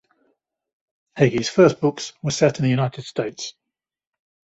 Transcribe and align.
Hegi's 1.15 1.47
first 1.49 1.79
books 1.79 2.13
were 2.23 2.31
set 2.31 2.57
in 2.57 2.63
the 2.63 2.71
United 2.71 3.03
States. 3.05 3.53